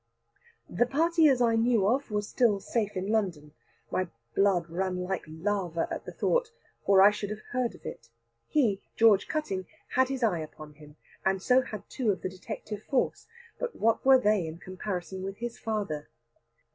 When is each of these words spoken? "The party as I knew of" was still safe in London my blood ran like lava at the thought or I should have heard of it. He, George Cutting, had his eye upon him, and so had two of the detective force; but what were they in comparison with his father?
"The 0.67 0.87
party 0.87 1.29
as 1.29 1.43
I 1.43 1.55
knew 1.55 1.85
of" 1.85 2.09
was 2.09 2.27
still 2.27 2.59
safe 2.59 2.97
in 2.97 3.11
London 3.11 3.53
my 3.91 4.07
blood 4.33 4.67
ran 4.67 4.95
like 5.03 5.21
lava 5.27 5.87
at 5.91 6.05
the 6.05 6.11
thought 6.11 6.49
or 6.85 7.03
I 7.03 7.11
should 7.11 7.29
have 7.29 7.43
heard 7.51 7.75
of 7.75 7.85
it. 7.85 8.09
He, 8.47 8.81
George 8.95 9.27
Cutting, 9.27 9.67
had 9.89 10.09
his 10.09 10.23
eye 10.23 10.39
upon 10.39 10.73
him, 10.73 10.95
and 11.23 11.39
so 11.39 11.61
had 11.61 11.87
two 11.87 12.09
of 12.09 12.23
the 12.23 12.29
detective 12.29 12.81
force; 12.81 13.27
but 13.59 13.75
what 13.75 14.03
were 14.03 14.17
they 14.17 14.47
in 14.47 14.57
comparison 14.57 15.21
with 15.21 15.37
his 15.37 15.59
father? 15.59 16.07